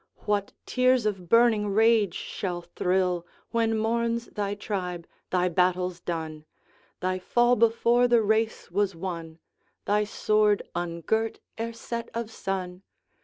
What 0.25 0.51
tears 0.65 1.05
of 1.05 1.29
burning 1.29 1.67
rage 1.67 2.15
shall 2.15 2.63
thrill, 2.63 3.23
When 3.51 3.77
mourns 3.77 4.25
thy 4.29 4.55
tribe 4.55 5.05
thy 5.29 5.47
battles 5.47 5.99
done, 5.99 6.45
Thy 7.01 7.19
fall 7.19 7.55
before 7.55 8.07
the 8.07 8.23
race 8.23 8.71
was 8.71 8.95
won, 8.95 9.37
Thy 9.85 10.05
sword 10.05 10.63
ungirt 10.73 11.37
ere 11.55 11.71
set 11.73 12.09
of 12.15 12.31
sun! 12.31 12.81